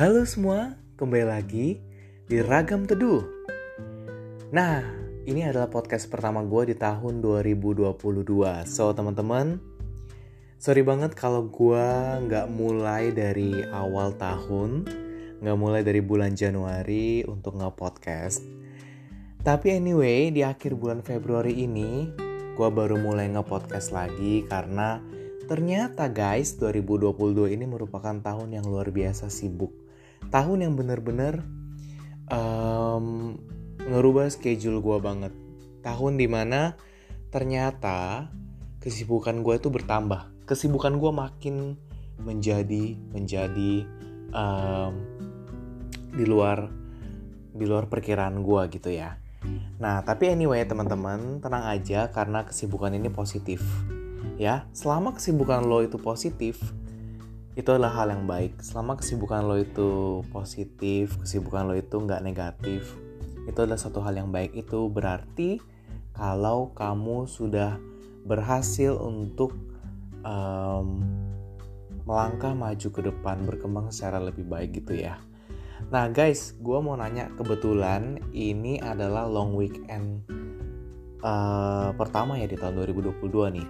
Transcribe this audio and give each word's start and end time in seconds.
Halo 0.00 0.24
semua, 0.24 0.80
kembali 0.96 1.28
lagi 1.28 1.76
di 2.24 2.40
Ragam 2.40 2.88
Teduh. 2.88 3.20
Nah, 4.48 4.80
ini 5.28 5.44
adalah 5.44 5.68
podcast 5.68 6.08
pertama 6.08 6.40
gue 6.40 6.72
di 6.72 6.76
tahun 6.80 7.20
2022. 7.20 8.00
So, 8.64 8.96
teman-teman, 8.96 9.60
sorry 10.56 10.80
banget 10.88 11.12
kalau 11.12 11.52
gue 11.52 11.84
nggak 12.16 12.48
mulai 12.48 13.12
dari 13.12 13.60
awal 13.68 14.16
tahun, 14.16 14.88
nggak 15.44 15.58
mulai 15.60 15.84
dari 15.84 16.00
bulan 16.00 16.32
Januari 16.32 17.20
untuk 17.28 17.60
nge-podcast. 17.60 18.40
Tapi 19.44 19.68
anyway, 19.68 20.32
di 20.32 20.40
akhir 20.40 20.80
bulan 20.80 21.04
Februari 21.04 21.60
ini, 21.60 22.08
gue 22.56 22.68
baru 22.72 22.96
mulai 22.96 23.28
nge-podcast 23.36 23.92
lagi 23.92 24.48
karena 24.48 24.96
Ternyata 25.50 26.06
guys, 26.06 26.54
2022 26.62 27.50
ini 27.50 27.66
merupakan 27.66 28.14
tahun 28.14 28.54
yang 28.54 28.70
luar 28.70 28.94
biasa 28.94 29.26
sibuk. 29.26 29.79
Tahun 30.28 30.58
yang 30.60 30.76
bener-bener 30.76 31.40
um, 32.28 33.38
ngerubah 33.80 34.28
schedule 34.28 34.84
gue 34.84 34.98
banget. 35.00 35.32
Tahun 35.80 36.12
di 36.20 36.28
mana 36.28 36.76
ternyata 37.32 38.28
kesibukan 38.84 39.40
gue 39.40 39.56
itu 39.56 39.72
bertambah. 39.72 40.44
Kesibukan 40.44 41.00
gue 41.00 41.12
makin 41.14 41.56
menjadi 42.20 43.00
menjadi 43.16 43.88
um, 44.36 44.92
di 46.12 46.24
luar 46.28 46.68
di 47.56 47.64
luar 47.64 47.88
perkiraan 47.88 48.44
gue 48.44 48.62
gitu 48.76 48.92
ya. 48.92 49.16
Nah, 49.80 50.04
tapi 50.04 50.28
anyway 50.28 50.60
teman-teman, 50.68 51.40
tenang 51.40 51.64
aja 51.64 52.12
karena 52.12 52.44
kesibukan 52.44 52.92
ini 52.92 53.08
positif 53.08 53.64
ya 54.40 54.64
selama 54.72 55.12
kesibukan 55.12 55.68
lo 55.68 55.84
itu 55.84 56.00
positif 56.00 56.56
itu 57.60 57.76
adalah 57.76 57.92
hal 57.92 58.08
yang 58.10 58.24
baik. 58.24 58.58
Selama 58.64 58.96
kesibukan 58.96 59.44
lo 59.44 59.60
itu 59.60 60.20
positif 60.32 61.14
kesibukan 61.20 61.68
lo 61.68 61.76
itu 61.76 61.96
nggak 62.00 62.24
negatif 62.24 62.96
itu 63.48 63.58
adalah 63.66 63.80
satu 63.80 64.00
hal 64.00 64.16
yang 64.16 64.30
baik. 64.30 64.54
Itu 64.56 64.88
berarti 64.88 65.60
kalau 66.14 66.72
kamu 66.72 67.26
sudah 67.28 67.76
berhasil 68.24 68.94
untuk 68.96 69.56
um, 70.22 71.02
melangkah 72.04 72.52
maju 72.52 72.88
ke 72.90 73.00
depan 73.00 73.46
berkembang 73.46 73.88
secara 73.94 74.20
lebih 74.20 74.44
baik 74.46 74.82
gitu 74.84 74.98
ya. 74.98 75.20
Nah 75.88 76.12
guys 76.12 76.54
gue 76.60 76.78
mau 76.78 76.94
nanya 76.94 77.32
kebetulan 77.40 78.20
ini 78.36 78.76
adalah 78.78 79.24
long 79.24 79.56
weekend 79.56 80.20
uh, 81.24 81.96
pertama 81.96 82.36
ya 82.36 82.44
di 82.44 82.60
tahun 82.60 82.76
2022 82.84 83.56
nih 83.56 83.68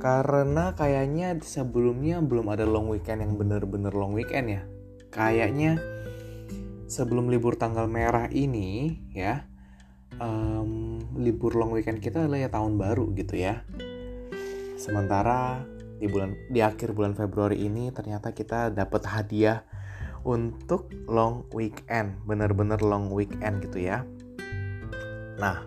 karena 0.00 0.72
kayaknya 0.72 1.36
sebelumnya 1.44 2.24
belum 2.24 2.48
ada 2.48 2.64
long 2.64 2.88
weekend 2.88 3.20
yang 3.20 3.36
bener-bener 3.36 3.92
long 3.92 4.16
weekend 4.16 4.48
ya. 4.48 4.62
Kayaknya 5.12 5.76
sebelum 6.88 7.28
libur 7.28 7.60
tanggal 7.60 7.84
merah 7.84 8.32
ini 8.32 8.96
ya, 9.12 9.44
um, 10.16 11.04
libur 11.20 11.52
long 11.52 11.76
weekend 11.76 12.00
kita 12.00 12.24
adalah 12.24 12.40
ya 12.40 12.48
tahun 12.48 12.80
baru 12.80 13.12
gitu 13.12 13.36
ya. 13.36 13.60
Sementara 14.80 15.60
di 16.00 16.08
bulan 16.08 16.32
di 16.48 16.64
akhir 16.64 16.96
bulan 16.96 17.12
Februari 17.12 17.60
ini 17.60 17.92
ternyata 17.92 18.32
kita 18.32 18.72
dapat 18.72 19.04
hadiah 19.04 19.68
untuk 20.24 20.88
long 21.04 21.44
weekend, 21.52 22.24
bener-bener 22.24 22.80
long 22.80 23.12
weekend 23.12 23.60
gitu 23.68 23.84
ya. 23.84 24.08
Nah, 25.36 25.60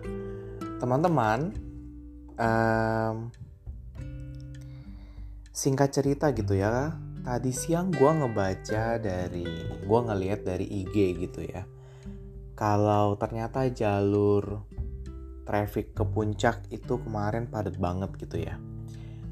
teman-teman, 0.82 1.54
um, 2.38 3.30
singkat 5.54 5.94
cerita 5.94 6.34
gitu 6.34 6.58
ya. 6.58 6.98
Tadi 7.24 7.54
siang 7.54 7.94
gue 7.94 8.10
ngebaca 8.10 8.98
dari 8.98 9.46
gue 9.86 10.00
ngeliat 10.10 10.42
dari 10.42 10.66
IG 10.66 10.96
gitu 11.24 11.46
ya. 11.46 11.62
Kalau 12.58 13.14
ternyata 13.16 13.64
jalur 13.70 14.66
traffic 15.46 15.94
ke 15.94 16.04
puncak 16.04 16.68
itu 16.74 16.98
kemarin 17.00 17.46
padat 17.46 17.78
banget 17.78 18.10
gitu 18.18 18.42
ya. 18.44 18.58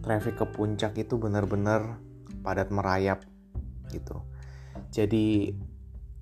Traffic 0.01 0.39
ke 0.39 0.47
puncak 0.47 0.95
itu 0.97 1.19
bener-bener 1.19 1.99
padat 2.41 2.71
merayap 2.71 3.27
gitu. 3.91 4.23
Jadi 4.95 5.53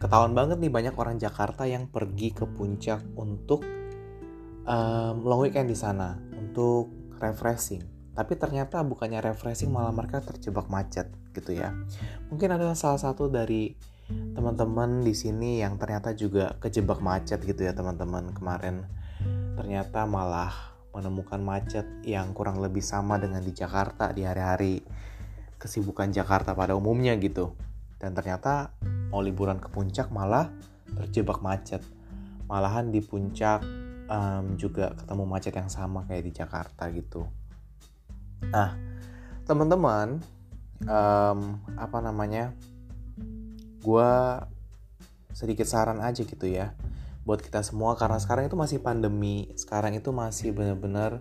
ketahuan 0.01 0.33
banget 0.35 0.59
nih 0.59 0.73
banyak 0.73 0.95
orang 0.97 1.21
Jakarta 1.21 1.69
yang 1.69 1.87
pergi 1.87 2.35
ke 2.35 2.49
puncak 2.49 3.05
untuk 3.15 3.63
um, 4.65 5.15
long 5.23 5.45
weekend 5.45 5.71
di 5.71 5.77
sana 5.79 6.19
untuk 6.35 7.15
refreshing 7.21 8.00
tapi 8.21 8.37
ternyata 8.37 8.85
bukannya 8.85 9.25
refreshing 9.25 9.73
malah 9.73 9.97
mereka 9.97 10.21
terjebak 10.21 10.69
macet 10.69 11.09
gitu 11.33 11.57
ya. 11.57 11.73
Mungkin 12.29 12.53
adalah 12.53 12.77
salah 12.77 13.01
satu 13.01 13.33
dari 13.33 13.73
teman-teman 14.37 15.01
di 15.01 15.17
sini 15.17 15.65
yang 15.65 15.81
ternyata 15.81 16.13
juga 16.13 16.53
kejebak 16.61 17.01
macet 17.01 17.41
gitu 17.41 17.65
ya 17.65 17.73
teman-teman. 17.73 18.37
Kemarin 18.37 18.85
ternyata 19.57 20.05
malah 20.05 20.53
menemukan 20.93 21.41
macet 21.41 21.89
yang 22.05 22.37
kurang 22.37 22.61
lebih 22.61 22.85
sama 22.85 23.17
dengan 23.17 23.41
di 23.41 23.57
Jakarta 23.57 24.13
di 24.13 24.29
hari-hari 24.29 24.85
kesibukan 25.57 26.13
Jakarta 26.13 26.53
pada 26.53 26.77
umumnya 26.77 27.17
gitu. 27.17 27.57
Dan 27.97 28.13
ternyata 28.13 28.77
mau 29.09 29.25
liburan 29.25 29.57
ke 29.57 29.73
puncak 29.73 30.13
malah 30.13 30.53
terjebak 30.93 31.41
macet. 31.41 31.81
Malahan 32.53 32.93
di 32.93 33.01
puncak 33.01 33.65
um, 34.13 34.61
juga 34.61 34.93
ketemu 34.93 35.25
macet 35.25 35.57
yang 35.57 35.73
sama 35.73 36.05
kayak 36.05 36.29
di 36.29 36.33
Jakarta 36.37 36.85
gitu 36.93 37.40
Nah, 38.49 38.73
teman-teman, 39.45 40.25
um, 40.89 41.61
apa 41.77 41.99
namanya? 42.01 42.57
Gue 43.85 44.13
sedikit 45.37 45.69
saran 45.69 46.01
aja 46.01 46.25
gitu 46.25 46.49
ya 46.49 46.75
buat 47.25 47.45
kita 47.45 47.61
semua 47.61 47.95
karena 47.95 48.17
sekarang 48.17 48.49
itu 48.49 48.57
masih 48.57 48.79
pandemi, 48.81 49.53
sekarang 49.55 49.93
itu 49.95 50.11
masih 50.11 50.57
benar-benar 50.57 51.21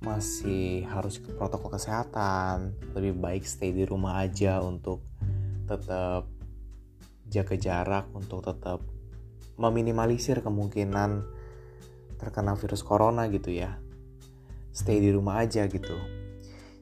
masih 0.00 0.88
harus 0.88 1.20
protokol 1.20 1.76
kesehatan, 1.76 2.72
lebih 2.96 3.20
baik 3.20 3.44
stay 3.44 3.76
di 3.76 3.84
rumah 3.84 4.24
aja 4.24 4.64
untuk 4.64 5.04
tetap 5.68 6.24
jaga 7.28 7.56
jarak, 7.60 8.08
untuk 8.16 8.40
tetap 8.40 8.80
meminimalisir 9.60 10.40
kemungkinan 10.40 11.22
terkena 12.16 12.56
virus 12.56 12.80
corona 12.80 13.28
gitu 13.28 13.52
ya 13.52 13.76
stay 14.70 15.02
di 15.02 15.10
rumah 15.14 15.42
aja 15.42 15.66
gitu. 15.66 15.96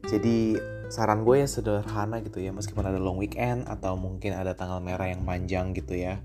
Jadi 0.09 0.57
saran 0.89 1.27
gue 1.27 1.45
ya 1.45 1.49
sederhana 1.49 2.25
gitu 2.25 2.41
ya 2.41 2.49
meskipun 2.55 2.81
ada 2.81 2.97
long 2.97 3.21
weekend 3.21 3.69
atau 3.69 3.93
mungkin 3.99 4.33
ada 4.33 4.57
tanggal 4.57 4.81
merah 4.81 5.05
yang 5.13 5.21
panjang 5.21 5.77
gitu 5.77 5.93
ya 5.93 6.17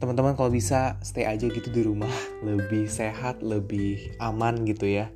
teman-teman 0.00 0.32
kalau 0.32 0.48
bisa 0.48 0.96
stay 1.04 1.28
aja 1.28 1.44
gitu 1.44 1.68
di 1.68 1.84
rumah 1.84 2.10
lebih 2.48 2.88
sehat 2.88 3.44
lebih 3.44 4.16
aman 4.16 4.64
gitu 4.64 4.88
ya. 4.88 5.12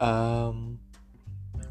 Um, 0.00 0.80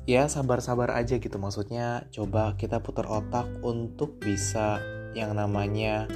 ya 0.08 0.30
sabar-sabar 0.32 0.94
aja 0.96 1.20
gitu 1.20 1.36
maksudnya 1.42 2.08
coba 2.14 2.56
kita 2.56 2.80
putar 2.80 3.10
otak 3.10 3.50
untuk 3.66 4.22
bisa 4.22 4.80
yang 5.12 5.36
namanya 5.36 6.08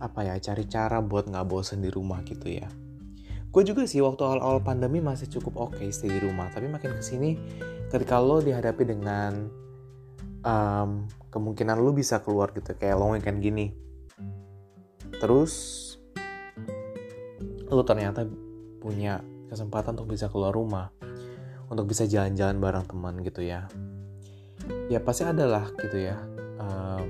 apa 0.00 0.26
ya 0.26 0.34
cari 0.40 0.64
cara 0.66 0.98
buat 1.04 1.28
nggak 1.30 1.46
bosen 1.46 1.84
di 1.84 1.92
rumah 1.92 2.24
gitu 2.26 2.48
ya 2.50 2.66
gue 3.50 3.62
juga 3.66 3.82
sih 3.82 3.98
waktu 3.98 4.22
awal-awal 4.22 4.62
pandemi 4.62 5.02
masih 5.02 5.26
cukup 5.26 5.58
oke 5.58 5.74
okay 5.74 5.90
stay 5.90 6.06
di 6.06 6.22
rumah. 6.22 6.46
Tapi 6.54 6.70
makin 6.70 6.94
ke 6.94 7.02
sini 7.02 7.34
ketika 7.90 8.22
lo 8.22 8.38
dihadapi 8.38 8.82
dengan 8.86 9.50
um, 10.46 11.10
kemungkinan 11.34 11.82
lo 11.82 11.90
bisa 11.90 12.22
keluar 12.22 12.54
gitu 12.54 12.70
kayak 12.78 12.94
long 12.94 13.18
weekend 13.18 13.42
gini. 13.42 13.74
Terus 15.18 15.52
lo 17.66 17.82
ternyata 17.82 18.22
punya 18.78 19.18
kesempatan 19.50 19.98
untuk 19.98 20.14
bisa 20.14 20.30
keluar 20.30 20.54
rumah. 20.54 20.94
Untuk 21.70 21.90
bisa 21.90 22.06
jalan-jalan 22.06 22.58
bareng 22.58 22.86
teman 22.86 23.14
gitu 23.22 23.42
ya. 23.42 23.66
Ya 24.86 25.02
pasti 25.02 25.26
adalah 25.26 25.70
gitu 25.78 25.98
ya 25.98 26.18
um, 26.58 27.06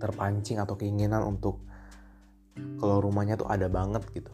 terpancing 0.00 0.56
atau 0.56 0.76
keinginan 0.76 1.20
untuk 1.24 1.60
kalau 2.80 3.00
rumahnya 3.00 3.36
tuh 3.36 3.48
ada 3.48 3.68
banget 3.68 4.04
gitu 4.12 4.32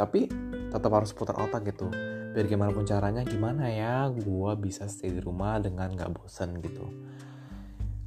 tapi 0.00 0.32
tetap 0.72 0.88
harus 0.96 1.12
putar 1.12 1.36
otak 1.36 1.68
gitu. 1.68 1.92
Biar 2.32 2.46
gimana 2.48 2.72
pun 2.72 2.88
caranya 2.88 3.20
gimana 3.20 3.68
ya 3.68 4.08
gue 4.08 4.52
bisa 4.56 4.88
stay 4.88 5.12
di 5.12 5.20
rumah 5.20 5.60
dengan 5.60 5.92
gak 5.92 6.16
bosen 6.16 6.56
gitu. 6.64 6.88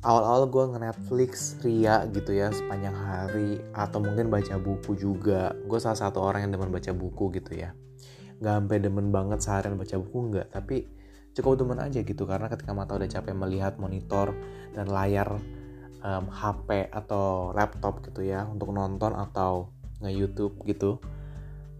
Awal-awal 0.04 0.50
gue 0.52 0.64
nge-Netflix 0.74 1.62
ria 1.62 2.04
gitu 2.10 2.34
ya 2.34 2.50
sepanjang 2.50 2.98
hari. 2.98 3.62
Atau 3.78 4.02
mungkin 4.02 4.34
baca 4.34 4.58
buku 4.58 4.98
juga. 4.98 5.54
Gue 5.70 5.78
salah 5.78 5.96
satu 5.96 6.20
orang 6.24 6.50
yang 6.50 6.58
demen 6.58 6.74
baca 6.74 6.92
buku 6.92 7.30
gitu 7.38 7.62
ya. 7.62 7.78
Gak 8.42 8.54
sampai 8.64 8.82
demen 8.82 9.14
banget 9.14 9.40
seharian 9.46 9.78
baca 9.78 9.96
buku 10.02 10.18
nggak. 10.34 10.48
Tapi 10.50 10.78
cukup 11.38 11.62
demen 11.62 11.80
aja 11.80 12.00
gitu. 12.04 12.24
Karena 12.26 12.50
ketika 12.50 12.74
mata 12.76 12.98
udah 12.98 13.08
capek 13.08 13.36
melihat 13.38 13.80
monitor 13.80 14.36
dan 14.76 14.92
layar 14.92 15.40
um, 16.04 16.26
HP 16.28 16.92
atau 16.92 17.56
laptop 17.56 18.04
gitu 18.04 18.28
ya 18.28 18.44
untuk 18.48 18.76
nonton 18.76 19.16
atau 19.16 19.72
nge-YouTube 20.04 20.60
gitu 20.68 21.00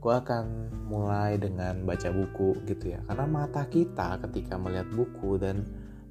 gue 0.04 0.12
akan 0.12 0.68
mulai 0.92 1.40
dengan 1.40 1.88
baca 1.88 2.12
buku 2.12 2.60
gitu 2.68 2.92
ya. 2.92 3.00
Karena 3.08 3.24
mata 3.24 3.64
kita 3.72 4.20
ketika 4.28 4.60
melihat 4.60 4.92
buku 4.92 5.40
dan 5.40 5.64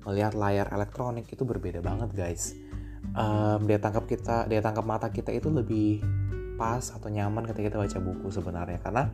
melihat 0.09 0.33
layar 0.33 0.73
elektronik 0.73 1.29
itu 1.29 1.45
berbeda 1.45 1.85
banget 1.85 2.09
guys. 2.17 2.57
Um, 3.13 3.69
dia 3.69 3.77
tangkap 3.77 4.09
kita 4.09 4.49
dia 4.49 4.65
tangkap 4.65 4.89
mata 4.89 5.13
kita 5.13 5.29
itu 5.37 5.53
lebih 5.53 6.01
pas 6.57 6.81
atau 6.81 7.13
nyaman 7.13 7.45
ketika 7.45 7.69
kita 7.69 7.79
baca 7.85 7.99
buku 8.01 8.33
sebenarnya. 8.33 8.81
Karena 8.81 9.13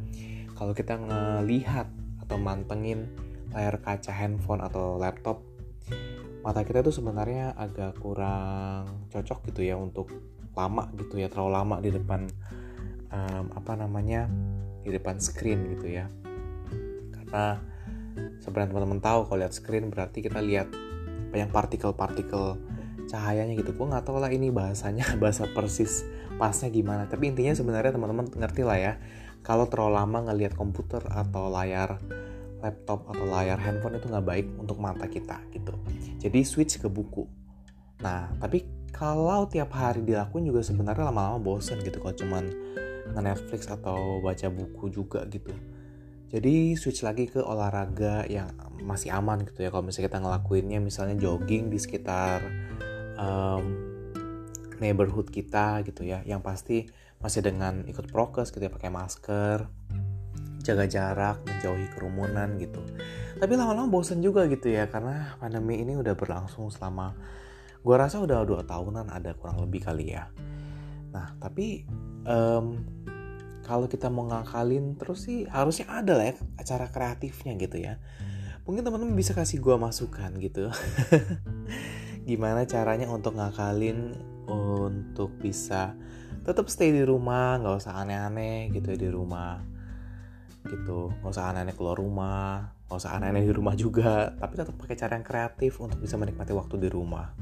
kalau 0.55 0.71
kita 0.71 0.95
ngelihat 0.95 1.91
atau 2.23 2.39
mantengin 2.39 3.11
layar 3.51 3.83
kaca 3.83 4.15
handphone 4.15 4.63
atau 4.63 4.95
laptop 4.95 5.43
mata 6.47 6.63
kita 6.63 6.87
itu 6.87 6.95
sebenarnya 6.95 7.51
agak 7.59 7.99
kurang 7.99 9.11
cocok 9.11 9.51
gitu 9.51 9.67
ya 9.67 9.75
untuk 9.75 10.07
lama 10.55 10.87
gitu 10.95 11.19
ya 11.19 11.27
terlalu 11.27 11.51
lama 11.51 11.77
di 11.83 11.91
depan 11.91 12.31
um, 13.11 13.45
apa 13.53 13.73
namanya 13.75 14.31
di 14.83 14.91
depan 14.95 15.19
screen 15.19 15.79
gitu 15.79 15.87
ya. 15.91 16.07
Karena 17.15 17.59
sebenarnya 18.43 18.71
teman-teman 18.75 19.01
tahu 19.03 19.21
kalau 19.29 19.39
lihat 19.43 19.55
screen 19.55 19.91
berarti 19.93 20.25
kita 20.25 20.41
lihat 20.43 20.69
banyak 21.29 21.51
partikel-partikel 21.53 22.59
cahayanya 23.09 23.55
gitu. 23.57 23.73
Gue 23.75 23.87
nggak 23.89 24.05
tahu 24.05 24.21
lah 24.21 24.31
ini 24.31 24.53
bahasanya 24.53 25.15
bahasa 25.23 25.49
persis 25.51 26.05
pasnya 26.37 26.69
gimana. 26.71 27.09
Tapi 27.09 27.33
intinya 27.33 27.57
sebenarnya 27.57 27.97
teman-teman 27.97 28.29
ngerti 28.31 28.63
lah 28.63 28.79
ya 28.79 28.93
kalau 29.43 29.65
terlalu 29.65 29.97
lama 29.97 30.19
ngelihat 30.29 30.53
komputer 30.55 31.01
atau 31.09 31.49
layar 31.49 31.97
laptop 32.59 33.07
atau 33.07 33.25
layar 33.25 33.57
handphone 33.63 33.97
itu 34.03 34.11
nggak 34.11 34.27
baik 34.27 34.47
untuk 34.59 34.77
mata 34.83 35.07
kita 35.07 35.41
gitu. 35.55 35.75
Jadi 36.19 36.43
switch 36.43 36.83
ke 36.83 36.91
buku. 36.91 37.25
Nah 38.03 38.29
tapi 38.43 38.67
kalau 38.91 39.47
tiap 39.47 39.71
hari 39.73 40.03
dilakuin 40.03 40.49
juga 40.49 40.65
sebenarnya 40.65 41.09
lama-lama 41.09 41.39
bosen 41.39 41.79
gitu 41.87 42.03
kalau 42.03 42.17
cuman 42.19 42.45
nge-Netflix 43.15 43.69
atau 43.71 44.21
baca 44.21 44.49
buku 44.53 44.93
juga 44.93 45.25
gitu. 45.29 45.53
Jadi 46.29 46.77
switch 46.77 47.01
lagi 47.01 47.25
ke 47.25 47.41
olahraga 47.41 48.29
yang 48.29 48.53
masih 48.85 49.09
aman 49.17 49.49
gitu 49.49 49.65
ya. 49.65 49.73
Kalau 49.73 49.85
misalnya 49.85 50.13
kita 50.13 50.21
ngelakuinnya 50.21 50.79
misalnya 50.83 51.17
jogging 51.17 51.73
di 51.73 51.81
sekitar 51.81 52.45
um, 53.17 53.65
neighborhood 54.77 55.33
kita 55.33 55.81
gitu 55.89 56.05
ya. 56.05 56.21
Yang 56.29 56.41
pasti 56.45 56.77
masih 57.19 57.41
dengan 57.41 57.83
ikut 57.89 58.13
prokes 58.13 58.53
gitu 58.53 58.69
ya 58.69 58.73
pakai 58.73 58.93
masker 58.93 59.59
jaga 60.63 60.85
jarak 60.85 61.37
menjauhi 61.49 61.89
kerumunan 61.97 62.61
gitu. 62.61 62.85
Tapi 63.41 63.53
lama-lama 63.57 63.89
bosen 63.89 64.21
juga 64.21 64.45
gitu 64.53 64.69
ya 64.69 64.85
karena 64.85 65.39
pandemi 65.41 65.81
ini 65.81 65.97
udah 65.97 66.13
berlangsung 66.13 66.69
selama 66.69 67.17
gue 67.81 67.97
rasa 67.97 68.21
udah 68.21 68.45
dua 68.45 68.67
tahunan 68.67 69.09
ada 69.09 69.33
kurang 69.33 69.65
lebih 69.65 69.87
kali 69.87 70.13
ya 70.13 70.29
nah 71.09 71.33
tapi 71.41 71.89
um, 72.29 72.85
kalau 73.69 73.85
kita 73.85 74.09
mau 74.09 74.25
ngakalin 74.25 74.97
terus 74.97 75.29
sih 75.29 75.45
harusnya 75.45 75.93
ada 75.93 76.17
lah 76.17 76.33
ya 76.33 76.37
acara 76.57 76.89
kreatifnya 76.89 77.53
gitu 77.61 77.77
ya. 77.85 78.01
Mungkin 78.65 78.85
teman-teman 78.85 79.17
bisa 79.17 79.37
kasih 79.37 79.61
gue 79.61 79.77
masukan 79.77 80.33
gitu. 80.41 80.73
Gimana 82.29 82.65
caranya 82.65 83.09
untuk 83.13 83.37
ngakalin 83.37 84.17
untuk 84.49 85.37
bisa 85.37 85.93
tetap 86.49 86.73
stay 86.73 86.97
di 86.97 87.05
rumah 87.05 87.61
nggak 87.61 87.77
usah 87.77 88.01
aneh-aneh 88.01 88.73
gitu 88.73 88.97
ya 88.97 88.99
di 89.01 89.11
rumah 89.13 89.61
gitu. 90.65 91.13
Nggak 91.21 91.33
usah 91.37 91.53
aneh-aneh 91.53 91.77
keluar 91.77 92.01
rumah 92.01 92.73
nggak 92.89 93.05
usah 93.05 93.21
aneh-aneh 93.21 93.45
di 93.45 93.53
rumah 93.53 93.77
juga 93.77 94.33
tapi 94.33 94.57
tetap 94.57 94.73
pakai 94.81 94.97
cara 94.97 95.21
yang 95.21 95.27
kreatif 95.29 95.77
untuk 95.77 96.01
bisa 96.01 96.17
menikmati 96.17 96.57
waktu 96.57 96.81
di 96.81 96.89
rumah 96.89 97.37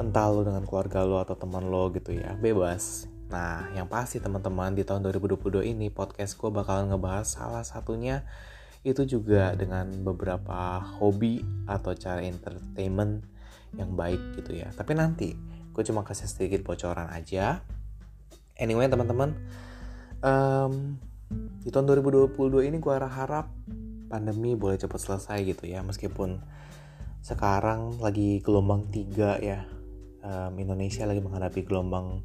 entah 0.00 0.26
lo 0.32 0.44
dengan 0.46 0.64
keluarga 0.64 1.04
lo 1.04 1.20
atau 1.20 1.36
teman 1.36 1.68
lo 1.68 1.90
gitu 1.92 2.16
ya 2.16 2.36
bebas 2.38 3.10
Nah, 3.30 3.70
yang 3.78 3.86
pasti 3.86 4.18
teman-teman 4.18 4.74
di 4.74 4.82
tahun 4.82 5.06
2022 5.06 5.62
ini 5.62 5.86
podcast 5.86 6.34
gue 6.34 6.50
bakalan 6.50 6.90
ngebahas 6.90 7.38
salah 7.38 7.62
satunya 7.62 8.26
itu 8.82 9.06
juga 9.06 9.54
dengan 9.54 9.86
beberapa 10.02 10.82
hobi 10.98 11.46
atau 11.70 11.94
cara 11.94 12.26
entertainment 12.26 13.22
yang 13.78 13.94
baik 13.94 14.18
gitu 14.34 14.58
ya. 14.58 14.74
Tapi 14.74 14.98
nanti 14.98 15.38
gue 15.70 15.82
cuma 15.86 16.02
kasih 16.02 16.26
sedikit 16.26 16.66
bocoran 16.66 17.06
aja. 17.06 17.62
Anyway 18.58 18.90
teman-teman, 18.90 19.30
um, 20.26 20.98
di 21.62 21.70
tahun 21.70 21.86
2022 22.02 22.66
ini 22.66 22.82
gue 22.82 22.94
harap 22.98 23.46
pandemi 24.10 24.58
boleh 24.58 24.74
cepat 24.74 25.06
selesai 25.06 25.38
gitu 25.46 25.70
ya. 25.70 25.86
Meskipun 25.86 26.42
sekarang 27.20 28.00
lagi 28.00 28.40
gelombang 28.40 28.88
tiga 28.88 29.36
ya, 29.40 29.68
um, 30.24 30.56
Indonesia 30.56 31.04
lagi 31.04 31.20
menghadapi 31.20 31.60
gelombang 31.64 32.24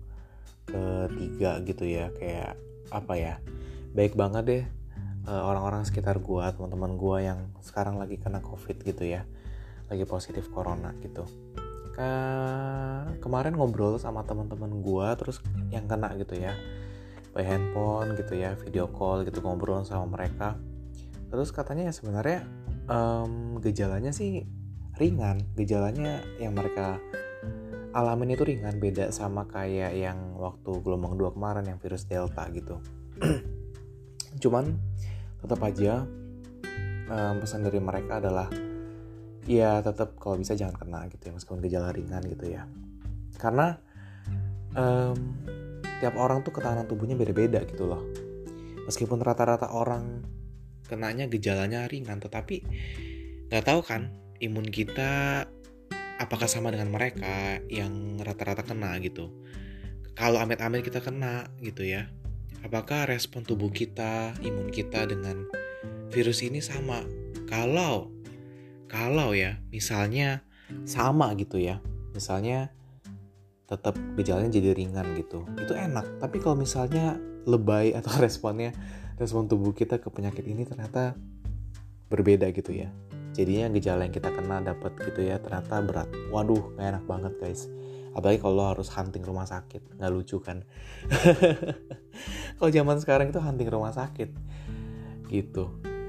ketiga 0.65 1.61
gitu 1.61 1.85
ya. 1.85 2.09
Kayak 2.15 2.57
apa 2.89 3.13
ya 3.17 3.33
baik 3.95 4.17
banget 4.17 4.43
deh 4.45 4.63
eh, 5.25 5.41
orang-orang 5.45 5.85
sekitar 5.85 6.19
gua 6.21 6.53
teman-teman 6.53 6.97
gua 6.97 7.17
yang 7.21 7.39
sekarang 7.61 8.01
lagi 8.01 8.17
kena 8.17 8.41
covid 8.41 8.81
gitu 8.81 9.05
ya. 9.05 9.27
Lagi 9.91 10.03
positif 10.09 10.49
corona 10.49 10.95
gitu. 11.03 11.23
Ke, 11.95 12.09
kemarin 13.23 13.55
ngobrol 13.55 13.95
sama 14.01 14.25
teman-teman 14.25 14.83
gua 14.83 15.13
terus 15.15 15.39
yang 15.69 15.85
kena 15.85 16.11
gitu 16.17 16.39
ya. 16.39 16.57
By 17.35 17.43
handphone 17.43 18.15
gitu 18.15 18.39
ya 18.39 18.55
video 18.55 18.87
call 18.87 19.27
gitu 19.27 19.43
ngobrol 19.43 19.83
sama 19.83 20.07
mereka. 20.07 20.55
Terus 21.29 21.51
katanya 21.51 21.91
ya 21.91 21.93
sebenarnya 21.93 22.39
um, 22.87 23.59
gejalanya 23.59 24.15
sih 24.15 24.47
ringan 24.95 25.43
gejalanya 25.59 26.23
yang 26.39 26.55
mereka 26.55 26.99
alamin 27.95 28.35
itu 28.35 28.43
ringan 28.43 28.75
beda 28.79 29.07
sama 29.11 29.47
kayak 29.47 29.95
yang 29.95 30.35
waktu 30.35 30.83
gelombang 30.83 31.15
2 31.15 31.35
kemarin 31.35 31.63
yang 31.63 31.79
virus 31.79 32.03
delta 32.07 32.43
gitu. 32.51 32.79
Cuman 34.43 34.75
tetap 35.39 35.59
aja 35.63 36.03
um, 37.07 37.35
pesan 37.39 37.63
dari 37.63 37.79
mereka 37.79 38.19
adalah 38.19 38.51
ya 39.47 39.79
tetap 39.79 40.19
kalau 40.19 40.35
bisa 40.35 40.57
jangan 40.57 40.75
kena 40.75 41.05
gitu 41.07 41.23
ya 41.29 41.33
meskipun 41.39 41.59
gejala 41.63 41.95
ringan 41.95 42.23
gitu 42.27 42.51
ya. 42.51 42.67
Karena 43.39 43.79
um, 44.75 45.15
tiap 46.03 46.19
orang 46.19 46.43
tuh 46.43 46.51
ketahanan 46.51 46.87
tubuhnya 46.87 47.15
beda-beda 47.15 47.63
gitu 47.63 47.87
loh. 47.87 48.03
Meskipun 48.91 49.23
rata-rata 49.23 49.71
orang 49.71 50.19
kenanya 50.85 51.31
gejalanya 51.31 51.87
ringan 51.87 52.19
tetapi 52.19 52.61
nggak 53.49 53.65
tahu 53.65 53.81
kan 53.81 54.24
imun 54.39 54.67
kita 54.67 55.45
apakah 56.19 56.47
sama 56.47 56.71
dengan 56.71 56.91
mereka 56.91 57.59
yang 57.67 58.19
rata-rata 58.19 58.63
kena 58.63 58.95
gitu? 59.03 59.31
Kalau 60.15 60.39
amit-amit 60.39 60.83
kita 60.83 61.03
kena 61.03 61.51
gitu 61.59 61.83
ya 61.83 62.07
apakah 62.65 63.05
respon 63.05 63.45
tubuh 63.45 63.69
kita 63.69 64.33
imun 64.41 64.73
kita 64.73 65.05
dengan 65.05 65.45
virus 66.09 66.41
ini 66.41 66.63
sama? 66.63 67.05
Kalau 67.45 68.09
kalau 68.89 69.37
ya 69.37 69.61
misalnya 69.69 70.41
sama 70.87 71.37
gitu 71.37 71.61
ya 71.61 71.77
misalnya 72.17 72.73
tetap 73.69 73.97
gejalanya 74.17 74.49
jadi 74.49 74.73
ringan 74.73 75.13
gitu 75.19 75.45
itu 75.61 75.73
enak. 75.77 76.17
Tapi 76.17 76.41
kalau 76.41 76.57
misalnya 76.57 77.21
lebay 77.45 77.93
atau 77.93 78.09
responnya 78.25 78.73
respon 79.21 79.45
tubuh 79.45 79.71
kita 79.71 80.01
ke 80.01 80.09
penyakit 80.09 80.43
ini 80.43 80.65
ternyata 80.65 81.13
berbeda 82.09 82.49
gitu 82.53 82.73
ya 82.73 82.89
jadinya 83.35 83.67
gejala 83.75 84.07
yang 84.07 84.15
kita 84.15 84.31
kena 84.31 84.63
dapat 84.63 84.95
gitu 85.03 85.27
ya 85.27 85.35
ternyata 85.43 85.83
berat. 85.83 86.09
Waduh 86.31 86.79
gak 86.79 86.87
enak 86.95 87.03
banget 87.03 87.33
guys. 87.35 87.67
Apalagi 88.15 88.39
kalau 88.39 88.63
harus 88.71 88.87
hunting 88.95 89.27
rumah 89.27 89.43
sakit. 89.43 89.99
Nggak 89.99 90.11
lucu 90.15 90.39
kan? 90.39 90.63
Kalau 92.57 92.71
zaman 92.71 92.95
sekarang 93.03 93.27
itu 93.27 93.43
hunting 93.43 93.67
rumah 93.67 93.91
sakit. 93.91 94.31
Gitu. 95.27 95.63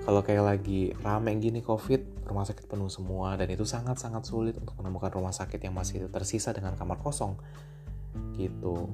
Kalau 0.06 0.22
kayak 0.22 0.44
lagi 0.46 0.94
rame 1.02 1.34
gini 1.42 1.66
covid 1.66 2.30
rumah 2.30 2.46
sakit 2.46 2.70
penuh 2.70 2.86
semua. 2.86 3.34
Dan 3.34 3.50
itu 3.50 3.66
sangat 3.66 3.98
sangat 3.98 4.22
sulit 4.22 4.54
untuk 4.54 4.78
menemukan 4.78 5.10
rumah 5.18 5.34
sakit 5.34 5.58
yang 5.58 5.74
masih 5.74 6.06
tersisa 6.06 6.54
dengan 6.54 6.78
kamar 6.78 7.02
kosong. 7.02 7.34
Gitu. 8.38 8.86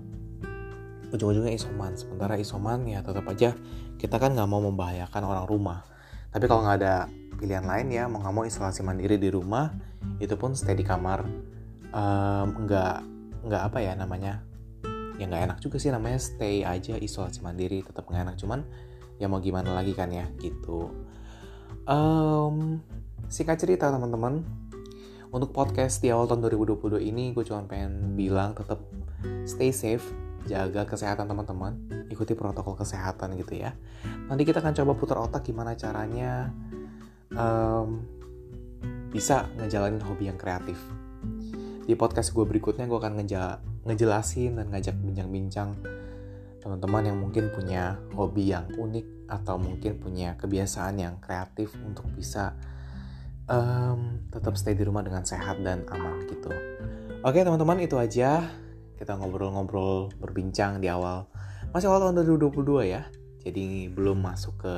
Ujung-ujungnya 1.12 1.52
isoman. 1.52 2.00
Sementara 2.00 2.40
isoman 2.40 2.88
ya 2.88 3.04
tetap 3.04 3.28
aja 3.28 3.52
kita 4.00 4.16
kan 4.16 4.32
nggak 4.32 4.48
mau 4.48 4.64
membahayakan 4.64 5.22
orang 5.28 5.44
rumah. 5.44 5.84
Tapi 6.32 6.48
kalau 6.48 6.64
nggak 6.64 6.80
ada 6.80 7.12
pilihan 7.42 7.66
lain 7.66 7.90
ya 7.90 8.06
mau 8.06 8.22
nggak 8.22 8.34
mau 8.38 8.46
isolasi 8.46 8.86
mandiri 8.86 9.18
di 9.18 9.26
rumah 9.26 9.74
itu 10.22 10.38
pun 10.38 10.54
stay 10.54 10.78
di 10.78 10.86
kamar. 10.86 11.26
Um, 11.90 12.64
nggak 12.64 12.96
nggak 13.42 13.62
apa 13.68 13.78
ya 13.82 13.92
namanya 13.98 14.40
ya 15.20 15.28
nggak 15.28 15.42
enak 15.50 15.58
juga 15.60 15.76
sih 15.76 15.92
namanya 15.92 16.16
stay 16.22 16.62
aja 16.62 16.96
isolasi 16.96 17.42
mandiri 17.42 17.82
tetap 17.82 18.06
nggak 18.06 18.22
enak. 18.30 18.36
Cuman 18.38 18.62
ya 19.18 19.26
mau 19.26 19.42
gimana 19.42 19.74
lagi 19.74 19.90
kan 19.98 20.14
ya 20.14 20.30
gitu. 20.38 20.94
Um, 21.82 22.78
singkat 23.26 23.58
cerita 23.58 23.90
teman-teman 23.90 24.46
untuk 25.34 25.50
podcast 25.50 25.98
di 25.98 26.14
awal 26.14 26.30
tahun 26.30 26.46
2022 26.46 27.02
ini 27.02 27.34
gue 27.34 27.42
cuma 27.42 27.66
pengen 27.66 28.14
bilang 28.14 28.54
tetap 28.54 28.78
stay 29.48 29.74
safe 29.74 30.06
jaga 30.46 30.86
kesehatan 30.86 31.26
teman-teman 31.26 31.78
ikuti 32.10 32.38
protokol 32.38 32.78
kesehatan 32.78 33.34
gitu 33.34 33.58
ya. 33.58 33.74
Nanti 34.30 34.46
kita 34.46 34.62
akan 34.62 34.74
coba 34.78 34.92
putar 34.94 35.18
otak 35.18 35.42
gimana 35.46 35.74
caranya 35.74 36.54
um, 37.36 38.04
bisa 39.12 39.48
ngejalanin 39.60 40.00
hobi 40.00 40.32
yang 40.32 40.40
kreatif. 40.40 40.80
Di 41.82 41.94
podcast 41.98 42.32
gue 42.32 42.44
berikutnya 42.46 42.88
gue 42.88 42.98
akan 42.98 43.20
ngeja 43.20 43.60
ngejelasin 43.84 44.56
dan 44.56 44.70
ngajak 44.70 44.94
bincang-bincang 45.02 45.74
teman-teman 46.62 47.02
yang 47.10 47.18
mungkin 47.18 47.50
punya 47.50 47.98
hobi 48.14 48.54
yang 48.54 48.70
unik 48.70 49.26
atau 49.26 49.58
mungkin 49.58 49.98
punya 49.98 50.38
kebiasaan 50.38 51.02
yang 51.02 51.18
kreatif 51.18 51.74
untuk 51.82 52.06
bisa 52.14 52.54
um, 53.50 54.22
tetap 54.30 54.54
stay 54.54 54.78
di 54.78 54.86
rumah 54.86 55.02
dengan 55.02 55.26
sehat 55.26 55.58
dan 55.66 55.82
aman 55.90 56.22
gitu. 56.30 56.54
Oke 57.26 57.42
teman-teman 57.42 57.82
itu 57.82 57.98
aja 57.98 58.46
kita 59.02 59.18
ngobrol-ngobrol 59.18 60.14
berbincang 60.22 60.78
di 60.78 60.86
awal 60.86 61.26
masih 61.74 61.90
awal 61.90 62.06
tahun 62.06 62.22
2022 62.22 62.86
ya 62.86 63.02
jadi 63.42 63.90
belum 63.90 64.22
masuk 64.22 64.54
ke 64.62 64.74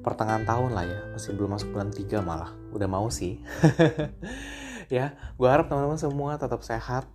pertengahan 0.00 0.44
tahun 0.48 0.72
lah 0.72 0.84
ya 0.84 1.00
masih 1.12 1.36
belum 1.36 1.56
masuk 1.56 1.68
bulan 1.72 1.90
3 1.92 2.20
malah. 2.24 2.50
Udah 2.72 2.88
mau 2.88 3.08
sih. 3.08 3.40
Ya 4.90 5.14
gue 5.38 5.46
harap 5.46 5.70
teman-teman 5.70 6.02
semua 6.02 6.34
tetap 6.34 6.66
sehat 6.66 7.06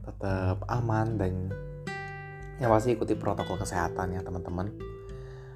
tetap 0.00 0.64
aman 0.64 1.20
dan 1.20 1.52
yang 2.56 2.72
pasti 2.72 2.96
ikuti 2.96 3.12
protokol 3.14 3.60
kesehatan 3.60 4.16
ya 4.16 4.24
teman-teman. 4.24 4.72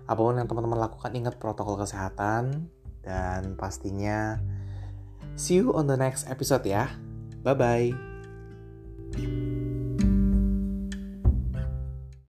Apa 0.05 0.21
pun 0.21 0.37
yang 0.37 0.45
teman-teman 0.45 0.77
lakukan 0.77 1.17
ingat 1.17 1.41
protokol 1.41 1.81
kesehatan 1.81 2.69
dan 3.01 3.57
pastinya 3.57 4.37
see 5.35 5.65
you 5.65 5.73
on 5.73 5.89
the 5.89 5.97
next 5.97 6.29
episode 6.29 6.63
ya. 6.69 6.93
Bye 7.41 7.57
bye. 7.57 7.91